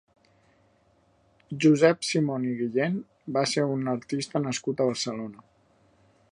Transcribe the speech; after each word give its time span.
Josep 1.65 2.07
Simont 2.07 2.49
i 2.53 2.55
Guillén 2.63 2.97
va 3.37 3.45
ser 3.55 3.69
un 3.77 3.95
artista 3.95 4.45
nascut 4.49 4.81
a 4.81 4.89
Barcelona. 4.93 5.49